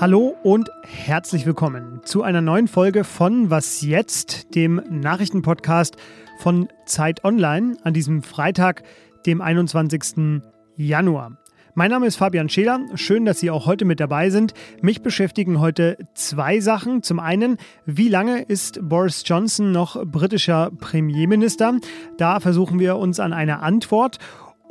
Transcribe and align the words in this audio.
Hallo 0.00 0.36
und 0.42 0.70
herzlich 0.82 1.46
willkommen 1.46 2.00
zu 2.04 2.24
einer 2.24 2.40
neuen 2.40 2.66
Folge 2.66 3.04
von 3.04 3.48
Was 3.48 3.80
jetzt, 3.80 4.52
dem 4.56 4.82
Nachrichtenpodcast 4.90 5.96
von 6.38 6.68
Zeit 6.84 7.24
Online 7.24 7.76
an 7.84 7.94
diesem 7.94 8.24
Freitag, 8.24 8.82
dem 9.24 9.40
21. 9.40 10.42
Januar. 10.76 11.38
Mein 11.76 11.90
Name 11.90 12.06
ist 12.06 12.16
Fabian 12.16 12.48
Scheler. 12.48 12.80
Schön, 12.96 13.24
dass 13.24 13.38
Sie 13.38 13.50
auch 13.50 13.66
heute 13.66 13.84
mit 13.84 14.00
dabei 14.00 14.30
sind. 14.30 14.52
Mich 14.82 15.02
beschäftigen 15.02 15.60
heute 15.60 15.96
zwei 16.14 16.58
Sachen. 16.60 17.02
Zum 17.04 17.20
einen, 17.20 17.56
wie 17.86 18.08
lange 18.08 18.42
ist 18.42 18.80
Boris 18.88 19.22
Johnson 19.24 19.70
noch 19.70 20.04
britischer 20.04 20.70
Premierminister? 20.80 21.78
Da 22.16 22.40
versuchen 22.40 22.80
wir 22.80 22.96
uns 22.96 23.20
an 23.20 23.32
eine 23.32 23.60
Antwort. 23.60 24.18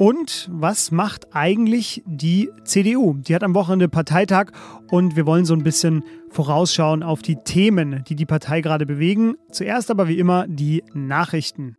Und 0.04 0.49
was 0.51 0.91
macht 0.91 1.33
eigentlich 1.33 2.03
die 2.05 2.49
CDU? 2.66 3.13
Die 3.13 3.34
hat 3.34 3.41
am 3.41 3.55
Wochenende 3.55 3.88
Parteitag 3.88 4.52
und 4.89 5.16
wir 5.16 5.26
wollen 5.26 5.45
so 5.45 5.53
ein 5.53 5.63
bisschen 5.63 6.03
vorausschauen 6.29 7.03
auf 7.03 7.21
die 7.21 7.38
Themen, 7.38 8.03
die 8.09 8.17
die 8.17 8.26
Partei 8.26 8.59
gerade 8.59 8.85
bewegen. 8.85 9.35
Zuerst 9.49 9.89
aber 9.89 10.09
wie 10.09 10.20
immer 10.20 10.45
die 10.45 10.84
Nachrichten. 10.93 11.77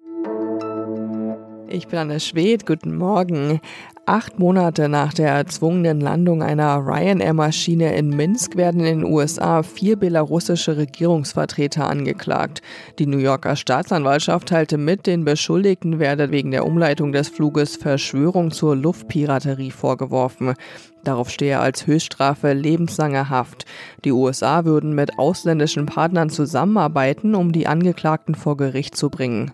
Ich 1.69 1.89
bin 1.89 1.99
Anne 1.99 2.21
Schwed, 2.21 2.67
guten 2.67 2.97
Morgen. 2.97 3.61
Acht 4.07 4.39
Monate 4.39 4.91
nach 4.91 5.15
der 5.15 5.31
erzwungenen 5.31 6.01
Landung 6.01 6.43
einer 6.43 6.77
Ryanair-Maschine 6.77 7.97
in 7.97 8.11
Minsk 8.11 8.55
werden 8.57 8.81
in 8.81 9.01
den 9.01 9.05
USA 9.05 9.63
vier 9.63 9.97
belarussische 9.97 10.77
Regierungsvertreter 10.77 11.89
angeklagt. 11.89 12.61
Die 12.99 13.07
New 13.07 13.19
Yorker 13.19 13.57
Staatsanwaltschaft 13.57 14.49
teilte 14.49 14.77
mit, 14.77 15.07
den 15.07 15.25
Beschuldigten 15.25 15.99
werde 15.99 16.31
wegen 16.31 16.51
der 16.51 16.67
Umleitung 16.67 17.13
des 17.13 17.29
Fluges 17.29 17.77
Verschwörung 17.77 18.51
zur 18.51 18.77
Luftpiraterie 18.77 19.71
vorgeworfen. 19.71 20.55
Darauf 21.03 21.31
stehe 21.31 21.61
als 21.61 21.87
Höchststrafe 21.87 22.53
lebenslange 22.53 23.31
Haft. 23.31 23.65
Die 24.05 24.13
USA 24.13 24.65
würden 24.65 24.95
mit 24.95 25.19
ausländischen 25.19 25.87
Partnern 25.87 26.31
zusammenarbeiten, 26.31 27.35
um 27.35 27.53
die 27.53 27.67
Angeklagten 27.67 28.35
vor 28.35 28.57
Gericht 28.57 28.97
zu 28.97 29.09
bringen. 29.11 29.53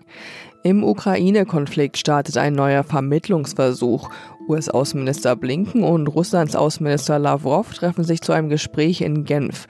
Im 0.63 0.83
Ukraine-Konflikt 0.83 1.97
startet 1.97 2.37
ein 2.37 2.53
neuer 2.53 2.83
Vermittlungsversuch. 2.83 4.09
US-Außenminister 4.47 5.35
Blinken 5.35 5.83
und 5.83 6.05
Russlands 6.07 6.55
Außenminister 6.55 7.17
Lavrov 7.17 7.73
treffen 7.73 8.03
sich 8.03 8.21
zu 8.21 8.31
einem 8.31 8.49
Gespräch 8.49 9.01
in 9.01 9.23
Genf. 9.23 9.67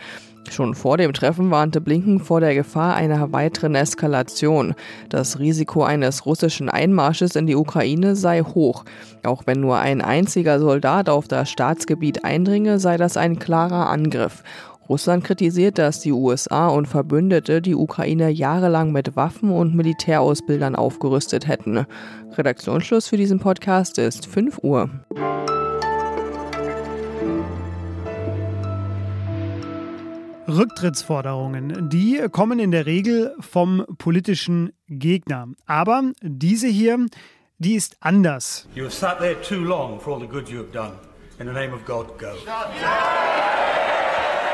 Schon 0.50 0.76
vor 0.76 0.98
dem 0.98 1.14
Treffen 1.14 1.50
warnte 1.50 1.80
Blinken 1.80 2.20
vor 2.20 2.42
der 2.42 2.54
Gefahr 2.56 2.96
einer 2.96 3.32
weiteren 3.32 3.76
Eskalation. 3.76 4.74
Das 5.08 5.40
Risiko 5.40 5.84
eines 5.84 6.26
russischen 6.26 6.68
Einmarsches 6.68 7.38
in 7.38 7.48
die 7.48 7.56
Ukraine 7.56 8.18
sei 8.18 8.42
hoch. 8.42 8.84
Auch 9.24 9.44
wenn 9.46 9.62
nur 9.62 9.78
ein 9.78 10.02
einziger 10.02 10.60
Soldat 10.60 11.08
auf 11.08 11.30
das 11.30 11.50
Staatsgebiet 11.50 12.26
eindringe, 12.26 12.80
sei 12.80 12.98
das 12.98 13.16
ein 13.16 13.40
klarer 13.40 13.90
Angriff. 13.90 14.44
Russland 14.92 15.24
kritisiert, 15.24 15.78
dass 15.78 16.02
die 16.02 16.12
USA 16.12 16.68
und 16.68 16.86
Verbündete 16.86 17.62
die 17.62 17.76
Ukraine 17.76 18.30
jahrelang 18.30 18.92
mit 18.92 19.16
Waffen 19.16 19.50
und 19.50 19.74
Militärausbildern 19.74 20.76
aufgerüstet 20.76 21.48
hätten. 21.48 21.86
Redaktionsschluss 22.34 23.08
für 23.08 23.16
diesen 23.16 23.40
Podcast 23.40 23.98
ist 23.98 24.26
5 24.26 24.60
Uhr. 24.64 24.90
Rücktrittsforderungen, 30.50 31.90
die 31.90 32.28
kommen 32.30 32.60
in 32.60 32.72
der 32.72 32.86
Regel 32.86 33.34
vom 33.40 33.86
politischen 33.98 34.74
Gegner. 34.90 35.48
Aber 35.68 36.12
diese 36.22 36.68
hier, 36.68 37.06
die 37.60 37.76
ist 37.76 37.96
anders. 38.02 38.68
You 38.76 38.84
have 38.84 38.94
sat 38.94 39.20
there 39.20 39.38
too 39.42 39.64
long 39.64 40.02
for 40.02 40.16
all 40.16 40.20
the 40.20 40.28
good 40.28 40.50
you 40.50 40.58
have 40.58 40.74
done. 40.74 40.92
In 41.40 41.48
the 41.48 41.54
name 41.54 41.74
of 41.74 41.86
God, 41.86 42.20
go. 42.20 42.34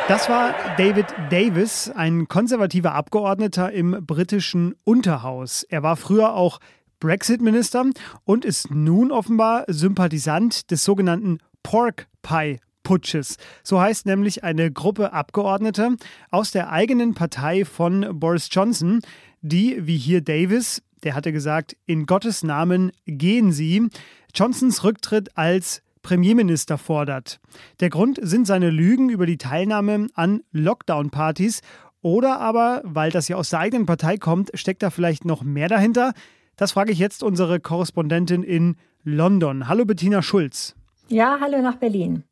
Das 0.08 0.30
war 0.30 0.56
David 0.78 1.06
Davis, 1.30 1.92
ein 1.94 2.30
konservativer 2.30 2.94
Abgeordneter 2.94 3.74
im 3.74 4.06
britischen 4.06 4.74
Unterhaus. 4.86 5.64
Er 5.64 5.84
war 5.84 5.98
früher 5.98 6.34
auch 6.34 6.60
Brexit-Minister 7.02 7.84
und 8.24 8.46
ist 8.46 8.72
nun 8.72 9.12
offenbar 9.12 9.66
Sympathisant 9.68 10.72
des 10.72 10.86
sogenannten 10.86 11.40
Pork 11.62 12.08
Pie 12.22 12.60
Putsches. 12.84 13.36
So 13.64 13.82
heißt 13.82 14.06
nämlich 14.06 14.46
eine 14.46 14.72
Gruppe 14.72 15.12
Abgeordneter 15.12 15.98
aus 16.32 16.52
der 16.52 16.72
eigenen 16.72 17.14
Partei 17.14 17.66
von 17.66 18.18
Boris 18.18 18.48
Johnson, 18.50 19.02
die, 19.42 19.86
wie 19.88 19.98
hier 19.98 20.22
Davis, 20.22 20.82
der 21.04 21.16
hatte 21.16 21.34
gesagt, 21.34 21.76
in 21.86 22.06
Gottes 22.06 22.44
Namen 22.44 22.94
gehen 23.06 23.52
sie, 23.52 23.90
Johnsons 24.34 24.86
Rücktritt 24.86 25.38
als 25.38 25.82
Premierminister 26.08 26.78
fordert. 26.78 27.42
Der 27.82 27.90
Grund 27.90 28.18
sind 28.22 28.48
seine 28.48 28.70
Lügen 28.70 29.10
über 29.10 29.26
die 29.26 29.38
Teilnahme 29.38 30.08
an 30.14 30.42
Lockdown-Partys 30.54 31.60
oder 32.02 32.40
aber, 32.40 32.82
weil 32.86 33.12
das 33.12 33.28
ja 33.28 33.36
aus 33.36 33.50
der 33.50 33.60
eigenen 33.60 33.86
Partei 33.86 34.16
kommt, 34.16 34.50
steckt 34.54 34.84
da 34.84 34.90
vielleicht 34.90 35.26
noch 35.26 35.44
mehr 35.44 35.68
dahinter? 35.68 36.14
Das 36.56 36.72
frage 36.72 36.94
ich 36.94 37.00
jetzt 37.00 37.24
unsere 37.24 37.60
Korrespondentin 37.60 38.44
in 38.44 38.78
London. 39.04 39.68
Hallo 39.68 39.84
Bettina 39.84 40.22
Schulz. 40.22 40.78
Ja, 41.10 41.40
hallo 41.42 41.62
nach 41.62 41.76
Berlin. 41.76 42.24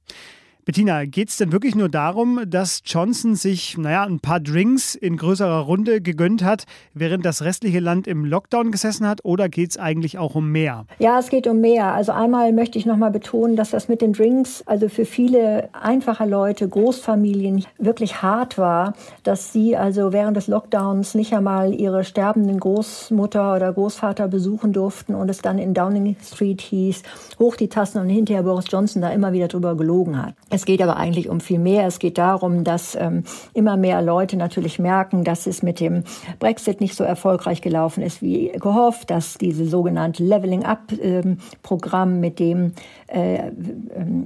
Bettina, 0.66 1.06
geht 1.06 1.30
es 1.30 1.38
denn 1.38 1.52
wirklich 1.52 1.76
nur 1.76 1.90
darum, 1.90 2.42
dass 2.48 2.82
Johnson 2.84 3.36
sich, 3.36 3.78
naja, 3.78 4.04
ein 4.04 4.20
paar 4.20 4.40
Drinks 4.40 4.96
in 4.96 5.16
größerer 5.16 5.60
Runde 5.60 6.02
gegönnt 6.02 6.44
hat, 6.44 6.64
während 6.96 7.24
das 7.24 7.44
restliche 7.44 7.80
Land 7.80 8.08
im 8.08 8.26
Lockdown 8.26 8.72
gesessen 8.72 9.08
hat, 9.08 9.24
oder 9.24 9.48
geht 9.48 9.70
es 9.70 9.78
eigentlich 9.78 10.18
auch 10.18 10.34
um 10.34 10.52
mehr? 10.52 10.88
Ja, 10.98 11.20
es 11.20 11.30
geht 11.30 11.46
um 11.46 11.62
mehr. 11.62 11.94
Also 11.94 12.14
einmal 12.14 12.52
möchte 12.52 12.80
ich 12.80 12.88
nochmal 12.88 13.12
betonen, 13.12 13.56
dass 13.56 13.70
das 13.70 13.90
mit 13.90 14.02
den 14.02 14.14
Drinks, 14.14 14.64
also 14.66 14.90
für 14.90 15.06
viele 15.06 15.70
einfache 15.80 16.26
Leute, 16.26 16.68
Großfamilien, 16.68 17.64
wirklich 17.78 18.24
hart 18.24 18.58
war, 18.58 18.96
dass 19.22 19.54
sie 19.54 19.78
also 19.78 20.14
während 20.14 20.36
des 20.36 20.48
Lockdowns 20.48 21.14
nicht 21.14 21.36
einmal 21.36 21.76
ihre 21.76 22.04
sterbenden 22.04 22.60
Großmutter 22.60 23.56
oder 23.56 23.72
Großvater 23.72 24.28
besuchen 24.28 24.74
durften 24.74 25.14
und 25.14 25.30
es 25.30 25.44
dann 25.44 25.60
in 25.60 25.76
Downing 25.76 26.16
Street 26.24 26.62
hieß, 26.62 27.04
hoch 27.38 27.56
die 27.56 27.70
Tassen 27.70 28.02
und 28.02 28.10
hinterher 28.10 28.42
Boris 28.42 28.66
Johnson 28.68 29.04
da 29.04 29.12
immer 29.12 29.32
wieder 29.32 29.48
drüber 29.48 29.78
gelogen 29.78 30.20
hat. 30.20 30.34
Es 30.56 30.64
geht 30.64 30.82
aber 30.82 30.96
eigentlich 30.96 31.28
um 31.28 31.42
viel 31.42 31.60
mehr. 31.60 31.86
Es 31.86 32.00
geht 32.00 32.18
darum, 32.18 32.64
dass 32.64 32.96
ähm, 32.96 33.26
immer 33.54 33.76
mehr 33.76 34.02
Leute 34.02 34.38
natürlich 34.38 34.80
merken, 34.80 35.26
dass 35.26 35.48
es 35.48 35.62
mit 35.62 35.82
dem 35.82 36.06
Brexit 36.40 36.80
nicht 36.80 36.96
so 36.96 37.04
erfolgreich 37.04 37.62
gelaufen 37.62 38.02
ist 38.02 38.22
wie 38.22 38.54
gehofft, 38.54 39.12
dass 39.12 39.34
diese 39.34 39.66
sogenannte 39.66 40.24
Leveling-up-Programm, 40.24 42.10
ähm, 42.14 42.20
mit 42.22 42.40
dem 42.40 42.72
äh, 43.08 43.36
äh, 43.36 43.52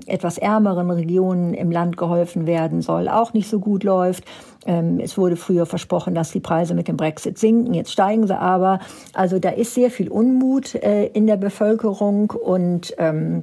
etwas 0.05 0.37
ärmeren 0.37 0.91
Regionen 0.91 1.55
im 1.55 1.71
Land 1.71 1.97
geholfen 1.97 2.45
werden 2.45 2.83
soll, 2.83 3.09
auch 3.09 3.33
nicht 3.33 3.49
so 3.49 3.59
gut 3.59 3.83
läuft. 3.83 4.23
Ähm, 4.67 4.99
es 4.99 5.17
wurde 5.17 5.35
früher 5.35 5.65
versprochen, 5.65 6.13
dass 6.13 6.31
die 6.31 6.41
Preise 6.41 6.75
mit 6.75 6.87
dem 6.87 6.95
Brexit 6.95 7.39
sinken. 7.39 7.73
Jetzt 7.73 7.91
steigen 7.91 8.27
sie 8.27 8.39
aber. 8.39 8.81
Also 9.13 9.39
da 9.39 9.49
ist 9.49 9.73
sehr 9.73 9.89
viel 9.89 10.09
Unmut 10.09 10.75
äh, 10.75 11.07
in 11.07 11.25
der 11.25 11.37
Bevölkerung 11.37 12.29
und 12.29 12.93
ähm, 12.99 13.41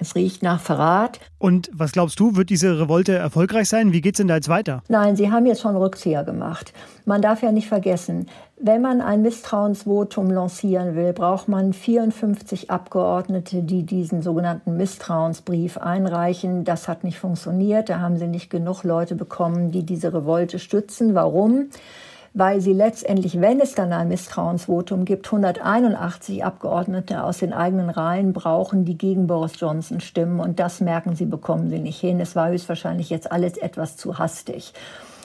es 0.00 0.14
riecht 0.14 0.42
nach 0.42 0.60
Verrat. 0.60 1.20
Und 1.38 1.70
was 1.72 1.92
glaubst 1.92 2.18
du, 2.20 2.36
wird 2.36 2.50
diese 2.50 2.78
Revolte 2.78 3.14
erfolgreich 3.14 3.68
sein? 3.68 3.92
Wie 3.92 4.00
geht 4.00 4.14
es 4.14 4.18
denn 4.18 4.28
da 4.28 4.36
jetzt 4.36 4.48
weiter? 4.48 4.82
Nein, 4.88 5.16
sie 5.16 5.30
haben 5.30 5.46
jetzt 5.46 5.60
schon 5.60 5.76
Rückzieher 5.76 6.24
gemacht. 6.24 6.72
Man 7.04 7.22
darf 7.22 7.42
ja 7.42 7.52
nicht 7.52 7.68
vergessen, 7.68 8.26
wenn 8.58 8.80
man 8.80 9.02
ein 9.02 9.20
Misstrauensvotum 9.20 10.30
lancieren 10.30 10.96
will, 10.96 11.12
braucht 11.12 11.46
man 11.46 11.74
54 11.74 12.70
Abgeordnete, 12.70 13.62
die 13.62 13.82
diesen 13.82 14.22
sogenannten 14.22 14.78
Misstrauensbrief 14.78 15.76
einreichen. 15.76 16.64
Das 16.64 16.88
hat 16.88 17.04
nicht 17.04 17.18
funktioniert. 17.18 17.90
Da 17.90 18.00
haben 18.00 18.16
sie 18.16 18.26
nicht 18.26 18.48
genug 18.48 18.82
Leute 18.82 19.14
bekommen, 19.14 19.72
die 19.72 19.84
diese 19.84 20.14
Revolte 20.14 20.58
stützen. 20.58 21.14
Warum? 21.14 21.68
Weil 22.36 22.60
sie 22.60 22.74
letztendlich, 22.74 23.40
wenn 23.40 23.60
es 23.60 23.74
dann 23.74 23.94
ein 23.94 24.08
Misstrauensvotum 24.08 25.06
gibt, 25.06 25.24
181 25.24 26.44
Abgeordnete 26.44 27.24
aus 27.24 27.38
den 27.38 27.54
eigenen 27.54 27.88
Reihen 27.88 28.34
brauchen, 28.34 28.84
die 28.84 28.98
gegen 28.98 29.26
Boris 29.26 29.58
Johnson 29.58 30.00
stimmen. 30.00 30.38
Und 30.38 30.60
das 30.60 30.82
merken 30.82 31.16
sie, 31.16 31.24
bekommen 31.24 31.70
sie 31.70 31.78
nicht 31.78 31.98
hin. 31.98 32.20
Es 32.20 32.36
war 32.36 32.50
höchstwahrscheinlich 32.50 33.08
jetzt 33.08 33.32
alles 33.32 33.56
etwas 33.56 33.96
zu 33.96 34.18
hastig. 34.18 34.74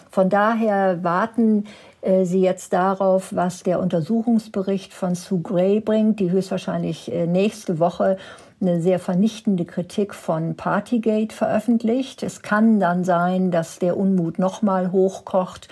Von 0.10 0.30
daher 0.30 1.04
warten 1.04 1.66
äh, 2.00 2.24
Sie 2.24 2.40
jetzt 2.40 2.72
darauf, 2.72 3.36
was 3.36 3.64
der 3.64 3.82
Untersuchungsbericht 3.82 4.94
von 4.94 5.14
Sue 5.14 5.42
Gray 5.42 5.82
bringt, 5.82 6.22
die 6.22 6.32
höchstwahrscheinlich 6.32 7.12
äh, 7.12 7.28
nächste 7.28 7.80
Woche 7.80 8.16
eine 8.62 8.82
sehr 8.82 9.00
vernichtende 9.00 9.66
Kritik 9.66 10.14
von 10.14 10.56
Partygate 10.56 11.36
veröffentlicht. 11.36 12.24
Es 12.24 12.42
kann 12.42 12.80
dann 12.80 13.04
sein, 13.04 13.52
dass 13.52 13.80
der 13.80 13.98
Unmut 13.98 14.40
nochmal 14.40 14.94
hochkocht 14.94 15.68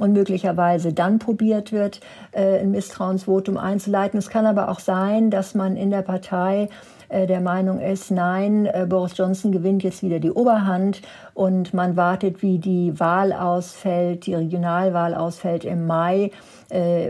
und 0.00 0.14
möglicherweise 0.14 0.94
dann 0.94 1.18
probiert 1.18 1.72
wird, 1.72 2.00
äh, 2.32 2.60
ein 2.60 2.70
Misstrauensvotum 2.70 3.58
einzuleiten. 3.58 4.18
Es 4.18 4.30
kann 4.30 4.46
aber 4.46 4.70
auch 4.70 4.80
sein, 4.80 5.30
dass 5.30 5.54
man 5.54 5.76
in 5.76 5.90
der 5.90 6.00
Partei 6.00 6.68
äh, 7.10 7.26
der 7.26 7.40
Meinung 7.40 7.80
ist, 7.80 8.10
nein, 8.10 8.66
äh, 8.66 8.86
Boris 8.88 9.16
Johnson 9.16 9.52
gewinnt 9.52 9.82
jetzt 9.82 10.02
wieder 10.02 10.20
die 10.20 10.30
Oberhand 10.30 11.02
und 11.34 11.74
man 11.74 11.96
wartet, 11.96 12.40
wie 12.40 12.58
die 12.58 12.98
Wahl 12.98 13.32
ausfällt, 13.32 14.26
die 14.26 14.34
Regionalwahl 14.34 15.14
ausfällt 15.14 15.64
im 15.64 15.86
Mai 15.86 16.30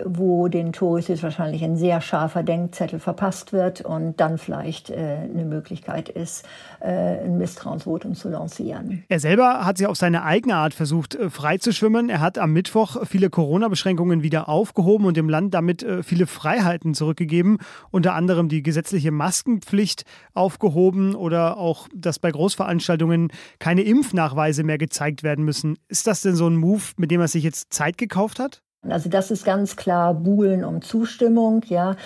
wo 0.06 0.48
den 0.48 0.72
Tories 0.72 1.22
wahrscheinlich 1.22 1.62
ein 1.62 1.76
sehr 1.76 2.00
scharfer 2.00 2.42
Denkzettel 2.42 2.98
verpasst 2.98 3.52
wird 3.52 3.82
und 3.82 4.18
dann 4.18 4.38
vielleicht 4.38 4.90
eine 4.90 5.44
Möglichkeit 5.44 6.08
ist, 6.08 6.46
ein 6.80 7.36
Misstrauensvotum 7.36 8.14
zu 8.14 8.30
lancieren. 8.30 9.04
Er 9.10 9.20
selber 9.20 9.66
hat 9.66 9.76
sich 9.76 9.86
auf 9.86 9.98
seine 9.98 10.24
eigene 10.24 10.54
Art 10.54 10.72
versucht, 10.72 11.18
freizuschwimmen. 11.28 12.08
Er 12.08 12.20
hat 12.20 12.38
am 12.38 12.54
Mittwoch 12.54 12.79
viele 12.86 13.30
Corona-Beschränkungen 13.30 14.22
wieder 14.22 14.48
aufgehoben 14.48 15.06
und 15.06 15.16
dem 15.16 15.28
Land 15.28 15.54
damit 15.54 15.82
äh, 15.82 16.02
viele 16.02 16.26
Freiheiten 16.26 16.94
zurückgegeben, 16.94 17.58
unter 17.90 18.14
anderem 18.14 18.48
die 18.48 18.62
gesetzliche 18.62 19.10
Maskenpflicht 19.10 20.04
aufgehoben 20.34 21.14
oder 21.14 21.56
auch, 21.56 21.88
dass 21.94 22.18
bei 22.18 22.30
Großveranstaltungen 22.30 23.28
keine 23.58 23.82
Impfnachweise 23.82 24.64
mehr 24.64 24.78
gezeigt 24.78 25.22
werden 25.22 25.44
müssen. 25.44 25.78
Ist 25.88 26.06
das 26.06 26.22
denn 26.22 26.34
so 26.34 26.46
ein 26.46 26.56
Move, 26.56 26.82
mit 26.96 27.10
dem 27.10 27.20
er 27.20 27.28
sich 27.28 27.44
jetzt 27.44 27.72
Zeit 27.72 27.98
gekauft 27.98 28.38
hat? 28.38 28.62
Also 28.88 29.10
das 29.10 29.30
ist 29.30 29.44
ganz 29.44 29.76
klar 29.76 30.14
Buhlen 30.14 30.64
um 30.64 30.80
Zustimmung. 30.80 31.62
Ja, 31.68 31.96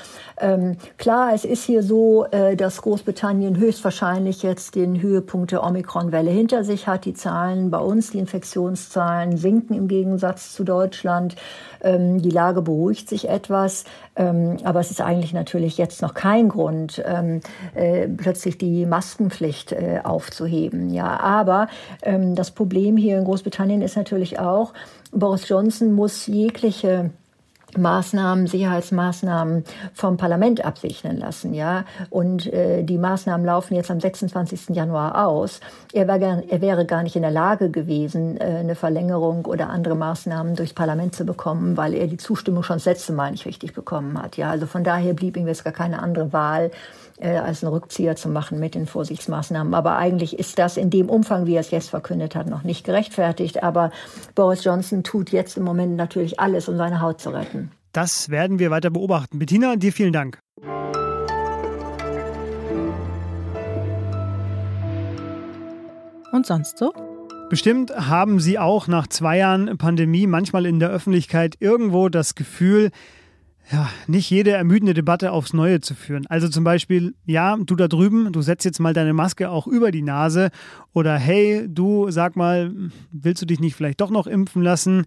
ähm, 0.41 0.77
klar, 0.99 1.33
es 1.33 1.45
ist 1.45 1.63
hier 1.63 1.85
so, 1.85 2.27
äh, 2.33 2.57
dass 2.57 2.83
Großbritannien 2.83 3.57
höchstwahrscheinlich 3.59 4.43
jetzt 4.43 4.75
den 4.75 5.01
Höhepunkt 5.01 5.53
der 5.53 5.63
Omikron-Welle 5.63 6.33
hinter 6.33 6.65
sich 6.65 6.89
hat. 6.89 7.05
Die 7.05 7.15
Zahlen 7.15 7.71
bei 7.71 7.79
uns, 7.79 8.11
die 8.11 8.19
Infektionszahlen 8.19 9.37
sinken 9.37 9.75
im 9.75 9.87
Gegensatz 9.87 10.53
zu 10.53 10.65
Deutschland. 10.65 11.37
Ähm, 11.81 12.21
die 12.21 12.31
Lage 12.31 12.61
beruhigt 12.61 13.09
sich 13.09 13.29
etwas, 13.29 13.85
ähm, 14.17 14.57
aber 14.65 14.81
es 14.81 14.91
ist 14.91 15.01
eigentlich 15.01 15.33
natürlich 15.33 15.79
jetzt 15.79 16.03
noch 16.03 16.15
kein 16.15 16.49
Grund, 16.49 17.01
ähm, 17.07 17.39
äh, 17.75 18.09
plötzlich 18.09 18.59
die 18.59 18.85
Maskenpflicht 18.85 19.71
äh, 19.71 20.01
aufzuheben. 20.03 20.91
Ja, 20.91 21.21
aber 21.21 21.69
ähm, 22.03 22.35
das 22.35 22.51
Problem 22.51 22.97
hier 22.97 23.17
in 23.17 23.25
Großbritannien 23.25 23.81
ist 23.81 23.97
natürlich 23.97 24.41
auch, 24.41 24.73
Boris 25.15 25.49
Johnson 25.49 25.93
muss 25.93 26.27
jegliche 26.27 27.11
Maßnahmen, 27.79 28.47
Sicherheitsmaßnahmen 28.47 29.65
vom 29.93 30.17
Parlament 30.17 30.65
absegnen 30.65 31.19
lassen, 31.19 31.55
ja. 31.55 31.85
Und 32.11 32.53
äh, 32.53 32.83
die 32.83 32.99
Maßnahmen 32.99 33.45
laufen 33.45 33.75
jetzt 33.75 33.91
am 33.91 34.01
26. 34.01 34.71
Januar 34.71 35.27
aus. 35.27 35.61
Er, 35.93 36.09
war 36.09 36.21
er 36.21 36.61
wäre 36.61 36.87
gar 36.87 37.03
nicht 37.03 37.17
in 37.17 37.23
der 37.23 37.31
Lage 37.31 37.71
gewesen, 37.71 38.37
äh, 38.39 38.45
eine 38.45 38.75
Verlängerung 38.75 39.45
oder 39.45 39.71
andere 39.71 39.95
Maßnahmen 39.97 40.57
durchs 40.57 40.73
Parlament 40.73 41.15
zu 41.15 41.25
bekommen, 41.25 41.77
weil 41.77 41.95
er 41.95 42.07
die 42.07 42.17
Zustimmung 42.17 42.63
schon 42.63 42.77
das 42.77 42.85
letzte 42.85 43.13
Mal 43.13 43.31
nicht 43.31 43.47
richtig 43.47 43.75
bekommen 43.75 44.21
hat, 44.23 44.37
ja. 44.37 44.51
Also 44.51 44.67
von 44.67 44.85
daher 44.85 45.15
blieb 45.15 45.37
ihm 45.37 45.47
jetzt 45.47 45.65
gar 45.65 45.73
keine 45.73 46.03
andere 46.03 46.33
Wahl, 46.33 46.71
äh, 47.19 47.37
als 47.37 47.63
einen 47.63 47.73
Rückzieher 47.73 48.17
zu 48.17 48.29
machen 48.29 48.59
mit 48.59 48.75
den 48.75 48.87
Vorsichtsmaßnahmen. 48.87 49.75
Aber 49.75 49.97
eigentlich 49.97 50.39
ist 50.39 50.59
das 50.59 50.77
in 50.77 50.91
dem 50.91 51.09
Umfang, 51.09 51.47
wie 51.47 51.55
er 51.55 51.61
es 51.61 51.71
jetzt 51.71 51.91
verkündet 51.91 52.35
hat, 52.35 52.49
noch 52.49 52.65
nicht 52.65 52.85
gerechtfertigt. 52.85 53.63
Aber 53.63 53.91
Boris 54.35 54.65
Johnson 54.65 55.05
tut 55.05 55.31
jetzt 55.31 55.57
im 55.57 55.65
Moment 55.65 55.97
natürlich 55.97 56.41
alles, 56.41 56.69
um 56.69 56.77
seine 56.77 57.01
Haut 57.01 57.21
zu 57.21 57.31
retten. 57.31 57.64
Das 57.95 58.29
werden 58.29 58.59
wir 58.59 58.73
weiter 58.73 58.91
beobachten. 58.91 59.39
Bettina, 59.39 59.77
dir 59.77 59.93
vielen 59.93 60.13
Dank. 60.13 60.41
Und 66.33 66.45
sonst 66.45 66.77
so? 66.77 66.93
Bestimmt 67.49 67.93
haben 67.93 68.41
Sie 68.41 68.59
auch 68.59 68.89
nach 68.89 69.07
zwei 69.07 69.39
Jahren 69.39 69.79
Pandemie 69.79 70.27
manchmal 70.27 70.67
in 70.67 70.81
der 70.81 70.91
Öffentlichkeit 70.91 71.55
irgendwo 71.61 72.09
das 72.09 72.35
Gefühl, 72.35 72.91
ja, 73.71 73.89
nicht 74.09 74.29
jede 74.29 74.51
ermüdende 74.51 74.93
Debatte 74.93 75.31
aufs 75.31 75.53
Neue 75.53 75.81
zu 75.81 75.95
führen. 75.95 76.27
Also 76.27 76.49
zum 76.49 76.65
Beispiel, 76.65 77.15
ja, 77.27 77.57
du 77.57 77.77
da 77.77 77.87
drüben, 77.87 78.33
du 78.33 78.43
setzt 78.43 78.65
jetzt 78.65 78.81
mal 78.81 78.93
deine 78.93 79.13
Maske 79.13 79.51
auch 79.51 79.69
über 79.69 79.93
die 79.93 80.03
Nase. 80.03 80.51
Oder 80.95 81.17
hey, 81.17 81.69
du 81.69 82.11
sag 82.11 82.35
mal, 82.35 82.75
willst 83.13 83.41
du 83.41 83.47
dich 83.47 83.61
nicht 83.61 83.77
vielleicht 83.77 84.01
doch 84.01 84.11
noch 84.11 84.27
impfen 84.27 84.63
lassen? 84.63 85.05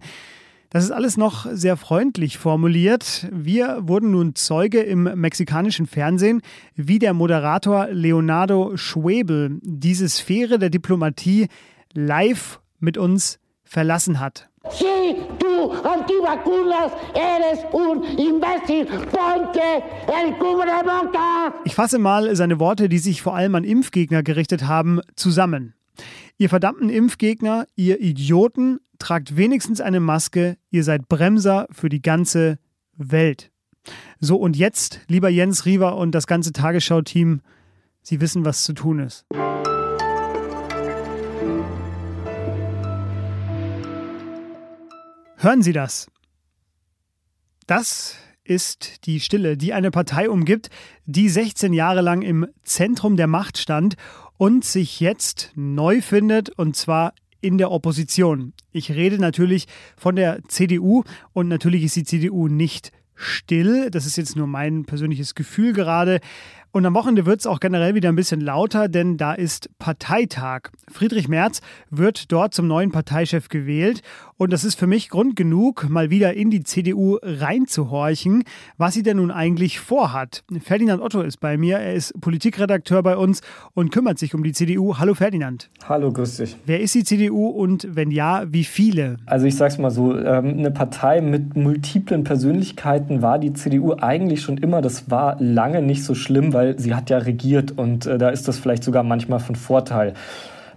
Das 0.70 0.84
ist 0.84 0.90
alles 0.90 1.16
noch 1.16 1.46
sehr 1.50 1.78
freundlich 1.78 2.36
formuliert. 2.36 3.26
Wir 3.32 3.78
wurden 3.80 4.10
nun 4.10 4.34
Zeuge 4.34 4.80
im 4.80 5.04
mexikanischen 5.14 5.86
Fernsehen, 5.86 6.42
wie 6.74 6.98
der 6.98 7.14
Moderator 7.14 7.88
Leonardo 7.90 8.76
Schwebel 8.76 9.58
diese 9.62 10.10
Sphäre 10.10 10.58
der 10.58 10.68
Diplomatie 10.68 11.48
live 11.94 12.60
mit 12.80 12.98
uns 12.98 13.38
verlassen 13.64 14.20
hat. 14.20 14.50
Sí, 14.70 15.16
tú, 15.38 15.72
antivacunas, 15.72 16.92
eres 17.14 17.64
un 17.72 18.02
imbécil. 18.18 18.84
Ponte 19.10 19.82
el 20.06 20.34
cubrebocas. 20.38 21.54
Ich 21.64 21.74
fasse 21.74 21.98
mal 21.98 22.36
seine 22.36 22.60
Worte, 22.60 22.90
die 22.90 22.98
sich 22.98 23.22
vor 23.22 23.34
allem 23.34 23.54
an 23.54 23.64
Impfgegner 23.64 24.22
gerichtet 24.22 24.66
haben, 24.66 25.00
zusammen. 25.16 25.72
Ihr 26.36 26.50
verdammten 26.50 26.90
Impfgegner, 26.90 27.66
ihr 27.74 28.00
Idioten, 28.00 28.80
tragt 28.98 29.36
wenigstens 29.36 29.80
eine 29.80 30.00
Maske, 30.00 30.58
ihr 30.70 30.84
seid 30.84 31.08
Bremser 31.08 31.66
für 31.70 31.88
die 31.88 32.02
ganze 32.02 32.58
Welt. 32.96 33.50
So 34.20 34.36
und 34.36 34.56
jetzt, 34.56 35.00
lieber 35.08 35.28
Jens 35.28 35.64
Riewer 35.64 35.96
und 35.96 36.12
das 36.12 36.26
ganze 36.26 36.52
Tagesschau-Team, 36.52 37.40
Sie 38.02 38.20
wissen, 38.20 38.44
was 38.44 38.64
zu 38.64 38.72
tun 38.72 39.00
ist. 39.00 39.26
Hören 45.36 45.62
Sie 45.62 45.72
das? 45.72 46.08
Das 47.66 48.16
ist 48.44 49.06
die 49.06 49.20
Stille, 49.20 49.56
die 49.56 49.74
eine 49.74 49.90
Partei 49.90 50.30
umgibt, 50.30 50.70
die 51.04 51.28
16 51.28 51.72
Jahre 51.72 52.00
lang 52.00 52.22
im 52.22 52.48
Zentrum 52.64 53.16
der 53.16 53.26
Macht 53.26 53.58
stand 53.58 53.96
und 54.38 54.64
sich 54.64 55.00
jetzt 55.00 55.52
neu 55.54 56.00
findet, 56.00 56.50
und 56.50 56.76
zwar 56.76 57.12
in 57.40 57.58
der 57.58 57.70
Opposition. 57.70 58.52
Ich 58.72 58.90
rede 58.90 59.18
natürlich 59.18 59.66
von 59.96 60.16
der 60.16 60.40
CDU 60.48 61.04
und 61.32 61.48
natürlich 61.48 61.84
ist 61.84 61.96
die 61.96 62.04
CDU 62.04 62.48
nicht 62.48 62.92
still. 63.14 63.90
Das 63.90 64.06
ist 64.06 64.16
jetzt 64.16 64.36
nur 64.36 64.46
mein 64.46 64.84
persönliches 64.84 65.34
Gefühl 65.34 65.72
gerade. 65.72 66.20
Und 66.70 66.84
am 66.84 66.94
Wochenende 66.94 67.24
wird 67.24 67.40
es 67.40 67.46
auch 67.46 67.60
generell 67.60 67.94
wieder 67.94 68.10
ein 68.10 68.16
bisschen 68.16 68.42
lauter, 68.42 68.88
denn 68.88 69.16
da 69.16 69.32
ist 69.32 69.70
Parteitag. 69.78 70.68
Friedrich 70.92 71.26
Merz 71.26 71.62
wird 71.90 72.30
dort 72.30 72.52
zum 72.52 72.66
neuen 72.66 72.92
Parteichef 72.92 73.48
gewählt. 73.48 74.02
Und 74.36 74.52
das 74.52 74.62
ist 74.62 74.78
für 74.78 74.86
mich 74.86 75.08
Grund 75.08 75.34
genug, 75.34 75.88
mal 75.88 76.10
wieder 76.10 76.34
in 76.34 76.50
die 76.50 76.62
CDU 76.62 77.18
reinzuhorchen, 77.22 78.44
was 78.76 78.94
sie 78.94 79.02
denn 79.02 79.16
nun 79.16 79.32
eigentlich 79.32 79.80
vorhat. 79.80 80.44
Ferdinand 80.60 81.02
Otto 81.02 81.22
ist 81.22 81.40
bei 81.40 81.56
mir. 81.56 81.78
Er 81.78 81.94
ist 81.94 82.12
Politikredakteur 82.20 83.02
bei 83.02 83.16
uns 83.16 83.40
und 83.74 83.90
kümmert 83.90 84.18
sich 84.18 84.34
um 84.34 84.44
die 84.44 84.52
CDU. 84.52 84.98
Hallo 84.98 85.14
Ferdinand. 85.14 85.70
Hallo, 85.88 86.12
grüß 86.12 86.36
dich. 86.36 86.56
Wer 86.66 86.80
ist 86.80 86.94
die 86.94 87.02
CDU 87.02 87.48
und 87.48 87.96
wenn 87.96 88.12
ja, 88.12 88.44
wie 88.46 88.62
viele? 88.62 89.16
Also 89.26 89.46
ich 89.46 89.56
sag's 89.56 89.78
mal 89.78 89.90
so, 89.90 90.16
ähm, 90.16 90.58
eine 90.58 90.70
Partei 90.70 91.20
mit 91.20 91.56
multiplen 91.56 92.22
Persönlichkeiten 92.22 93.22
war 93.22 93.40
die 93.40 93.54
CDU 93.54 93.94
eigentlich 93.94 94.42
schon 94.42 94.58
immer. 94.58 94.82
Das 94.82 95.10
war 95.10 95.36
lange 95.40 95.82
nicht 95.82 96.04
so 96.04 96.14
schlimm, 96.14 96.52
weil 96.58 96.76
sie 96.76 96.92
hat 96.92 97.08
ja 97.08 97.18
regiert 97.18 97.78
und 97.78 98.04
äh, 98.06 98.18
da 98.18 98.30
ist 98.30 98.48
das 98.48 98.58
vielleicht 98.58 98.82
sogar 98.82 99.04
manchmal 99.04 99.38
von 99.38 99.54
Vorteil. 99.54 100.14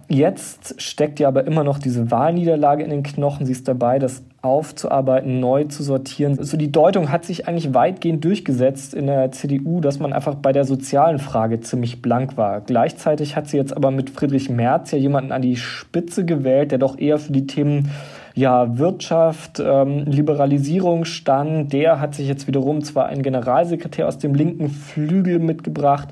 Jetzt 0.08 0.80
steckt 0.80 1.18
ja 1.18 1.26
aber 1.26 1.44
immer 1.44 1.64
noch 1.64 1.78
diese 1.78 2.12
Wahlniederlage 2.12 2.84
in 2.84 2.90
den 2.90 3.02
Knochen. 3.02 3.46
Sie 3.46 3.52
ist 3.52 3.66
dabei, 3.66 3.98
das 3.98 4.22
aufzuarbeiten, 4.42 5.40
neu 5.40 5.64
zu 5.64 5.82
sortieren. 5.82 6.36
So 6.40 6.56
die 6.56 6.70
Deutung 6.70 7.10
hat 7.10 7.24
sich 7.24 7.48
eigentlich 7.48 7.74
weitgehend 7.74 8.24
durchgesetzt 8.24 8.94
in 8.94 9.06
der 9.06 9.32
CDU, 9.32 9.80
dass 9.80 9.98
man 9.98 10.12
einfach 10.12 10.36
bei 10.36 10.52
der 10.52 10.64
sozialen 10.64 11.18
Frage 11.18 11.60
ziemlich 11.60 12.00
blank 12.00 12.36
war. 12.36 12.60
Gleichzeitig 12.60 13.34
hat 13.34 13.48
sie 13.48 13.56
jetzt 13.56 13.76
aber 13.76 13.90
mit 13.90 14.10
Friedrich 14.10 14.50
Merz 14.50 14.92
ja 14.92 14.98
jemanden 14.98 15.32
an 15.32 15.42
die 15.42 15.56
Spitze 15.56 16.24
gewählt, 16.24 16.70
der 16.70 16.78
doch 16.78 16.96
eher 16.96 17.18
für 17.18 17.32
die 17.32 17.46
Themen 17.48 17.90
ja, 18.34 18.78
Wirtschaft, 18.78 19.60
ähm, 19.60 20.04
Liberalisierung 20.04 21.04
stand. 21.04 21.72
Der 21.72 22.00
hat 22.00 22.14
sich 22.14 22.28
jetzt 22.28 22.46
wiederum 22.46 22.82
zwar 22.82 23.06
einen 23.06 23.22
Generalsekretär 23.22 24.08
aus 24.08 24.18
dem 24.18 24.34
linken 24.34 24.70
Flügel 24.70 25.38
mitgebracht, 25.38 26.08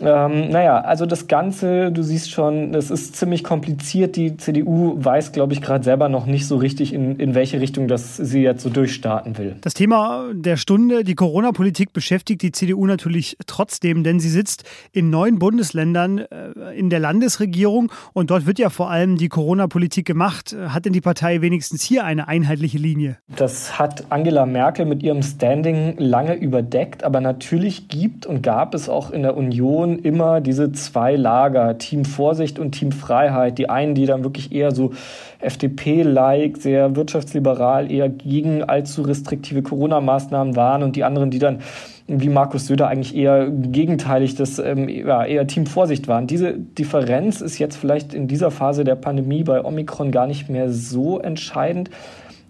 ähm, 0.00 0.48
naja, 0.48 0.80
also 0.80 1.04
das 1.04 1.26
Ganze, 1.26 1.92
du 1.92 2.02
siehst 2.02 2.30
schon, 2.30 2.74
es 2.74 2.90
ist 2.90 3.16
ziemlich 3.16 3.44
kompliziert. 3.44 4.16
Die 4.16 4.36
CDU 4.36 4.94
weiß, 4.96 5.32
glaube 5.32 5.52
ich, 5.52 5.60
gerade 5.60 5.84
selber 5.84 6.08
noch 6.08 6.26
nicht 6.26 6.46
so 6.46 6.56
richtig, 6.56 6.94
in, 6.94 7.16
in 7.16 7.34
welche 7.34 7.60
Richtung 7.60 7.88
das 7.88 8.16
sie 8.16 8.42
jetzt 8.42 8.62
so 8.62 8.70
durchstarten 8.70 9.36
will. 9.36 9.56
Das 9.60 9.74
Thema 9.74 10.30
der 10.32 10.56
Stunde, 10.56 11.04
die 11.04 11.14
Corona-Politik, 11.14 11.92
beschäftigt 11.92 12.42
die 12.42 12.52
CDU 12.52 12.86
natürlich 12.86 13.36
trotzdem, 13.46 14.02
denn 14.02 14.18
sie 14.18 14.30
sitzt 14.30 14.64
in 14.92 15.10
neun 15.10 15.38
Bundesländern 15.38 16.18
äh, 16.18 16.76
in 16.76 16.88
der 16.88 17.00
Landesregierung 17.00 17.92
und 18.14 18.30
dort 18.30 18.46
wird 18.46 18.58
ja 18.58 18.70
vor 18.70 18.90
allem 18.90 19.16
die 19.16 19.28
Corona-Politik 19.28 20.06
gemacht. 20.06 20.56
Hat 20.68 20.86
denn 20.86 20.92
die 20.92 21.00
Partei 21.00 21.42
wenigstens 21.42 21.82
hier 21.82 22.04
eine 22.04 22.28
einheitliche 22.28 22.78
Linie? 22.78 23.18
Das 23.36 23.78
hat 23.78 24.06
Angela 24.10 24.46
Merkel 24.46 24.86
mit 24.86 25.02
ihrem 25.02 25.22
Standing 25.22 25.96
lange 25.98 26.34
überdeckt, 26.34 27.04
aber 27.04 27.20
natürlich 27.20 27.88
gibt 27.88 28.24
und 28.24 28.42
gab 28.42 28.74
es 28.74 28.88
auch 28.88 29.10
in 29.10 29.22
der 29.22 29.36
Union 29.36 29.81
Union 29.82 29.98
immer 29.98 30.40
diese 30.40 30.72
zwei 30.72 31.16
Lager, 31.16 31.78
Team 31.78 32.04
Vorsicht 32.04 32.58
und 32.58 32.72
Team 32.72 32.92
Freiheit. 32.92 33.58
Die 33.58 33.68
einen, 33.68 33.94
die 33.94 34.06
dann 34.06 34.24
wirklich 34.24 34.52
eher 34.52 34.72
so 34.72 34.92
FDP-like, 35.40 36.56
sehr 36.58 36.96
wirtschaftsliberal, 36.96 37.90
eher 37.90 38.08
gegen 38.08 38.62
allzu 38.64 39.02
restriktive 39.02 39.62
Corona-Maßnahmen 39.62 40.56
waren 40.56 40.82
und 40.82 40.96
die 40.96 41.04
anderen, 41.04 41.30
die 41.30 41.38
dann 41.38 41.60
wie 42.08 42.28
Markus 42.28 42.66
Söder 42.66 42.88
eigentlich 42.88 43.14
eher 43.14 43.48
gegenteilig 43.48 44.34
das 44.34 44.58
ähm, 44.58 44.88
eher 44.88 45.46
Team 45.46 45.66
Vorsicht 45.66 46.08
waren. 46.08 46.26
Diese 46.26 46.52
Differenz 46.52 47.40
ist 47.40 47.58
jetzt 47.58 47.76
vielleicht 47.76 48.12
in 48.12 48.28
dieser 48.28 48.50
Phase 48.50 48.84
der 48.84 48.96
Pandemie 48.96 49.44
bei 49.44 49.64
Omikron 49.64 50.10
gar 50.10 50.26
nicht 50.26 50.48
mehr 50.48 50.70
so 50.70 51.20
entscheidend. 51.20 51.90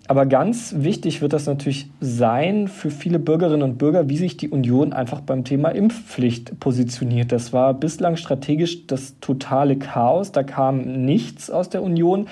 Aber 0.09 0.27
ganz 0.27 0.75
wichtig 0.79 1.23
wird 1.23 1.33
das 1.33 1.47
natürlich 1.47 1.89
sein 2.01 2.67
für 2.67 2.91
viele 2.91 3.19
Bürgerinnen 3.19 3.63
und 3.63 3.79
Bürger, 3.79 4.09
wie 4.09 4.17
sich 4.17 4.37
die 4.37 4.49
Union 4.49 4.93
einfach 4.93 5.21
beim 5.21 5.45
Thema 5.45 5.69
Impfpflicht 5.69 6.59
positioniert. 6.59 7.31
Das 7.31 7.53
war 7.53 7.73
bislang 7.75 8.17
strategisch 8.17 8.87
das 8.89 9.21
totale 9.21 9.77
Chaos. 9.77 10.33
Da 10.33 10.43
kam 10.43 11.05
nichts 11.05 11.51
aus 11.51 11.69
der 11.71 11.83
Union. 11.83 12.27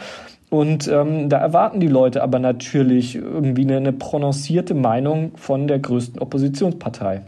Und 0.50 0.88
ähm, 0.88 1.28
da 1.28 1.38
erwarten 1.38 1.78
die 1.78 1.86
Leute 1.86 2.24
aber 2.24 2.40
natürlich 2.40 3.14
irgendwie 3.14 3.62
eine, 3.62 3.76
eine 3.76 3.92
prononcierte 3.92 4.74
Meinung 4.74 5.30
von 5.36 5.68
der 5.68 5.78
größten 5.78 6.20
Oppositionspartei. 6.20 7.22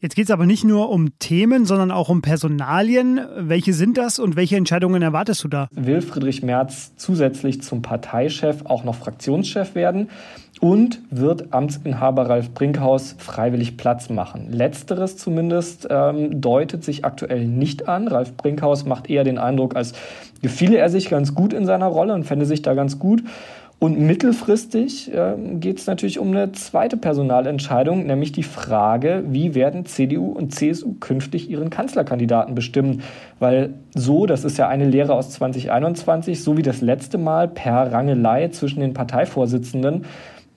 Jetzt 0.00 0.16
geht 0.16 0.24
es 0.24 0.30
aber 0.30 0.46
nicht 0.46 0.64
nur 0.64 0.90
um 0.90 1.18
Themen, 1.18 1.66
sondern 1.66 1.90
auch 1.90 2.08
um 2.08 2.22
Personalien. 2.22 3.20
Welche 3.36 3.72
sind 3.72 3.96
das 3.98 4.18
und 4.18 4.36
welche 4.36 4.56
Entscheidungen 4.56 5.02
erwartest 5.02 5.44
du 5.44 5.48
da? 5.48 5.68
Will 5.72 6.00
Friedrich 6.00 6.42
Merz 6.42 6.92
zusätzlich 6.96 7.62
zum 7.62 7.82
Parteichef 7.82 8.64
auch 8.64 8.84
noch 8.84 8.94
Fraktionschef 8.94 9.74
werden? 9.74 10.08
und 10.60 11.00
wird 11.10 11.52
Amtsinhaber 11.52 12.28
Ralf 12.28 12.52
Brinkhaus 12.52 13.16
freiwillig 13.18 13.78
Platz 13.78 14.10
machen. 14.10 14.52
Letzteres 14.52 15.16
zumindest 15.16 15.88
ähm, 15.90 16.40
deutet 16.40 16.84
sich 16.84 17.04
aktuell 17.04 17.46
nicht 17.46 17.88
an. 17.88 18.08
Ralf 18.08 18.36
Brinkhaus 18.36 18.84
macht 18.84 19.08
eher 19.08 19.24
den 19.24 19.38
Eindruck, 19.38 19.74
als 19.74 19.94
gefiele 20.42 20.76
er 20.76 20.90
sich 20.90 21.08
ganz 21.08 21.34
gut 21.34 21.54
in 21.54 21.64
seiner 21.64 21.86
Rolle 21.86 22.12
und 22.12 22.24
fände 22.24 22.44
sich 22.44 22.60
da 22.60 22.74
ganz 22.74 22.98
gut. 22.98 23.22
Und 23.80 23.98
mittelfristig 23.98 25.10
äh, 25.10 25.34
geht 25.54 25.78
es 25.78 25.86
natürlich 25.86 26.18
um 26.18 26.28
eine 26.28 26.52
zweite 26.52 26.98
Personalentscheidung, 26.98 28.06
nämlich 28.06 28.30
die 28.30 28.42
Frage, 28.42 29.24
wie 29.28 29.54
werden 29.54 29.86
CDU 29.86 30.32
und 30.32 30.54
CSU 30.54 30.96
künftig 31.00 31.48
ihren 31.48 31.70
Kanzlerkandidaten 31.70 32.54
bestimmen? 32.54 33.02
Weil 33.38 33.72
so, 33.94 34.26
das 34.26 34.44
ist 34.44 34.58
ja 34.58 34.68
eine 34.68 34.84
Lehre 34.84 35.14
aus 35.14 35.30
2021, 35.30 36.44
so 36.44 36.58
wie 36.58 36.62
das 36.62 36.82
letzte 36.82 37.16
Mal 37.16 37.48
per 37.48 37.90
Rangelei 37.90 38.48
zwischen 38.48 38.80
den 38.80 38.92
Parteivorsitzenden, 38.92 40.04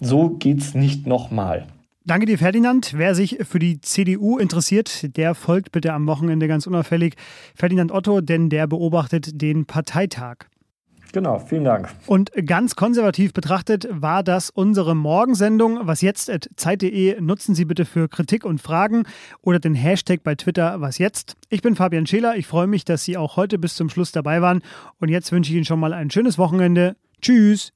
so 0.01 0.27
geht's 0.27 0.73
nicht 0.73 1.07
nochmal. 1.07 1.63
Danke 2.05 2.25
dir, 2.25 2.37
Ferdinand. 2.37 2.91
Wer 2.97 3.15
sich 3.15 3.37
für 3.49 3.59
die 3.59 3.79
CDU 3.79 4.37
interessiert, 4.37 5.15
der 5.15 5.33
folgt 5.33 5.71
bitte 5.71 5.93
am 5.93 6.07
Wochenende 6.07 6.49
ganz 6.49 6.67
unauffällig 6.67 7.15
Ferdinand 7.55 7.93
Otto, 7.93 8.19
denn 8.19 8.49
der 8.49 8.67
beobachtet 8.67 9.41
den 9.41 9.63
Parteitag. 9.65 10.47
Genau, 11.13 11.37
vielen 11.37 11.63
Dank. 11.63 11.89
Und 12.07 12.31
ganz 12.47 12.75
konservativ 12.75 13.33
betrachtet 13.33 13.87
war 13.91 14.23
das 14.23 14.49
unsere 14.49 14.95
Morgensendung. 14.95 15.81
Was 15.83 16.01
jetzt 16.01 16.27
at 16.27 16.49
Zeit.de 16.55 17.21
nutzen 17.21 17.53
Sie 17.53 17.65
bitte 17.65 17.85
für 17.85 18.09
Kritik 18.09 18.43
und 18.43 18.59
Fragen 18.59 19.03
oder 19.41 19.59
den 19.59 19.75
Hashtag 19.75 20.23
bei 20.23 20.33
Twitter 20.33 20.81
Was 20.81 20.97
jetzt. 20.97 21.35
Ich 21.49 21.61
bin 21.61 21.75
Fabian 21.75 22.07
Scheler. 22.07 22.35
Ich 22.35 22.47
freue 22.47 22.65
mich, 22.65 22.83
dass 22.83 23.03
Sie 23.03 23.15
auch 23.15 23.37
heute 23.37 23.59
bis 23.59 23.75
zum 23.75 23.89
Schluss 23.89 24.11
dabei 24.11 24.41
waren. 24.41 24.63
Und 24.99 25.09
jetzt 25.09 25.31
wünsche 25.31 25.51
ich 25.51 25.55
Ihnen 25.55 25.65
schon 25.65 25.79
mal 25.79 25.93
ein 25.93 26.09
schönes 26.09 26.39
Wochenende. 26.39 26.95
Tschüss. 27.21 27.71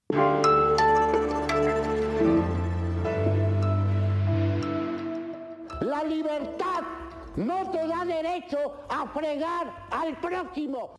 La 5.79 6.01
libertad 6.10 6.84
no 7.36 7.72
te 7.72 7.88
da 7.88 8.03
derecho 8.03 8.74
a 8.89 9.06
fregar 9.13 9.72
al 9.91 10.15
próximo. 10.20 10.98